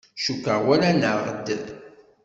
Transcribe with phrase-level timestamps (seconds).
[0.23, 1.47] Cukkeɣ walan-aɣ-d.